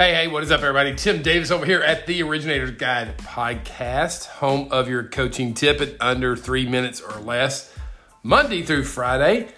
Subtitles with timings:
[0.00, 0.94] Hey, hey, what is up, everybody?
[0.94, 5.94] Tim Davis over here at the Originator's Guide podcast, home of your coaching tip at
[6.00, 7.70] under three minutes or less,
[8.22, 9.48] Monday through Friday.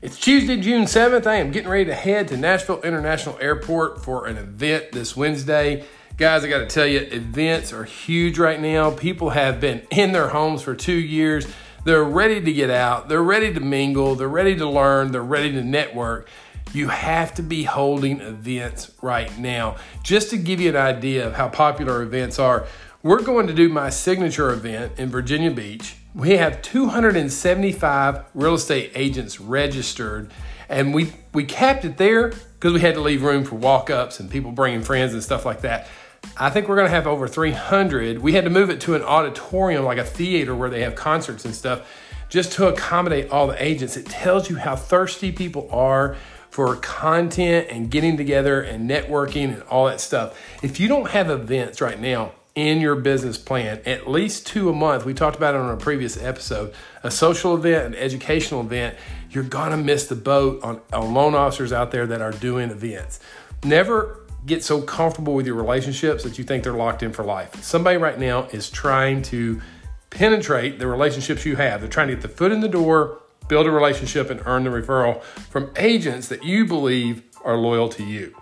[0.00, 1.26] It's Tuesday, June 7th.
[1.26, 5.84] I am getting ready to head to Nashville International Airport for an event this Wednesday.
[6.16, 8.90] Guys, I got to tell you, events are huge right now.
[8.90, 11.46] People have been in their homes for two years.
[11.84, 15.52] They're ready to get out, they're ready to mingle, they're ready to learn, they're ready
[15.52, 16.30] to network.
[16.72, 19.76] You have to be holding events right now.
[20.04, 22.66] Just to give you an idea of how popular events are,
[23.02, 25.96] we're going to do my signature event in Virginia Beach.
[26.14, 30.30] We have 275 real estate agents registered,
[30.68, 34.20] and we, we capped it there because we had to leave room for walk ups
[34.20, 35.88] and people bringing friends and stuff like that.
[36.36, 38.18] I think we're going to have over 300.
[38.18, 41.44] We had to move it to an auditorium, like a theater where they have concerts
[41.44, 41.88] and stuff,
[42.28, 43.96] just to accommodate all the agents.
[43.96, 46.16] It tells you how thirsty people are
[46.60, 50.38] for content and getting together and networking and all that stuff.
[50.62, 54.72] If you don't have events right now in your business plan, at least two a
[54.74, 58.94] month, we talked about it on a previous episode, a social event, an educational event,
[59.30, 63.20] you're gonna miss the boat on, on loan officers out there that are doing events.
[63.64, 67.64] Never get so comfortable with your relationships that you think they're locked in for life.
[67.64, 69.62] Somebody right now is trying to
[70.10, 71.80] penetrate the relationships you have.
[71.80, 74.70] They're trying to get the foot in the door build a relationship and earn the
[74.70, 78.34] referral from agents that you believe are loyal to you.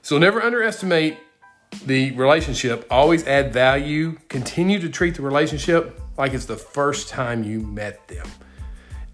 [0.00, 1.18] So never underestimate
[1.84, 2.86] the relationship.
[2.90, 4.18] Always add value.
[4.28, 8.26] Continue to treat the relationship like it's the first time you met them.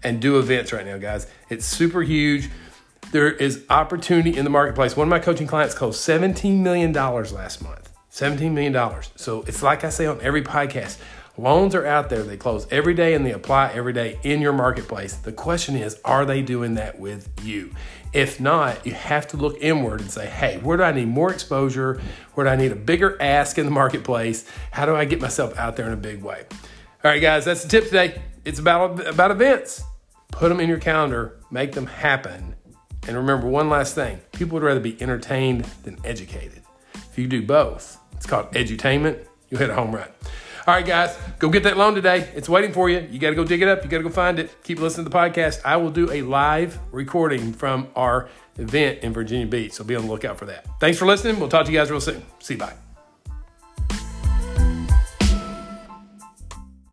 [0.03, 1.27] And do events right now, guys.
[1.49, 2.49] It's super huge.
[3.11, 4.95] There is opportunity in the marketplace.
[4.95, 7.89] One of my coaching clients closed $17 million last month.
[8.09, 9.03] $17 million.
[9.17, 10.97] So it's like I say on every podcast
[11.37, 14.51] Loans are out there, they close every day and they apply every day in your
[14.51, 15.15] marketplace.
[15.15, 17.71] The question is, are they doing that with you?
[18.11, 21.31] If not, you have to look inward and say, hey, where do I need more
[21.31, 22.01] exposure?
[22.33, 24.45] Where do I need a bigger ask in the marketplace?
[24.71, 26.43] How do I get myself out there in a big way?
[26.51, 28.21] All right, guys, that's the tip today.
[28.43, 29.83] It's about, about events.
[30.31, 32.55] Put them in your calendar, make them happen.
[33.07, 36.61] And remember one last thing people would rather be entertained than educated.
[36.93, 40.09] If you do both, it's called edutainment, you hit a home run.
[40.67, 42.29] All right, guys, go get that loan today.
[42.35, 43.07] It's waiting for you.
[43.09, 43.83] You got to go dig it up.
[43.83, 44.63] You got to go find it.
[44.63, 45.61] Keep listening to the podcast.
[45.65, 49.73] I will do a live recording from our event in Virginia Beach.
[49.73, 50.67] So be on the lookout for that.
[50.79, 51.39] Thanks for listening.
[51.39, 52.23] We'll talk to you guys real soon.
[52.39, 52.59] See you.
[52.59, 52.73] Bye.